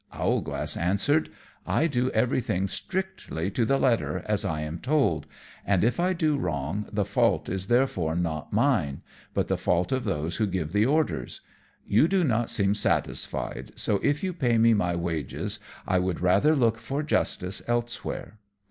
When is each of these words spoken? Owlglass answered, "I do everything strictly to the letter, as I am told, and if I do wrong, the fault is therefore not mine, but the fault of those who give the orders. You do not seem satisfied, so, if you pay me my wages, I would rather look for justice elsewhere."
Owlglass 0.13 0.75
answered, 0.75 1.29
"I 1.67 1.85
do 1.85 2.09
everything 2.09 2.67
strictly 2.67 3.51
to 3.51 3.65
the 3.65 3.77
letter, 3.77 4.23
as 4.25 4.43
I 4.43 4.61
am 4.61 4.79
told, 4.79 5.27
and 5.63 5.83
if 5.83 5.99
I 5.99 6.13
do 6.13 6.39
wrong, 6.39 6.87
the 6.91 7.05
fault 7.05 7.47
is 7.47 7.67
therefore 7.67 8.15
not 8.15 8.51
mine, 8.51 9.03
but 9.35 9.47
the 9.47 9.59
fault 9.59 9.91
of 9.91 10.03
those 10.03 10.37
who 10.37 10.47
give 10.47 10.73
the 10.73 10.87
orders. 10.87 11.41
You 11.85 12.07
do 12.07 12.23
not 12.23 12.49
seem 12.49 12.73
satisfied, 12.73 13.73
so, 13.75 13.99
if 14.01 14.23
you 14.23 14.33
pay 14.33 14.57
me 14.57 14.73
my 14.73 14.95
wages, 14.95 15.59
I 15.85 15.99
would 15.99 16.19
rather 16.19 16.55
look 16.55 16.79
for 16.79 17.03
justice 17.03 17.61
elsewhere." 17.67 18.39